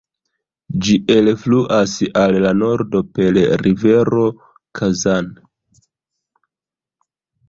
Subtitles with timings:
[0.85, 1.91] Ĝi elfluas
[2.21, 4.23] al la nordo per rivero
[4.79, 5.29] Kazan.